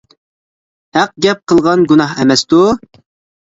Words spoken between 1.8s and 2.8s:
گۇناھ ئەمەستۇ؟!